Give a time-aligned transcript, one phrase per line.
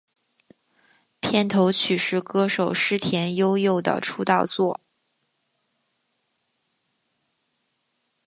[1.19, 4.81] 片头曲是歌手矢田悠佑的出道作。